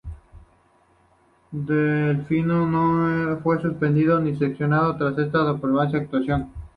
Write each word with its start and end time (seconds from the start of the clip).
Delfino 1.51 2.65
no 2.65 3.39
fue 3.41 3.61
suspendido 3.61 4.19
ni 4.19 4.35
sancionado 4.35 4.97
tras 4.97 5.15
esta 5.19 5.45
deplorable 5.53 5.99
actuación. 5.99 6.51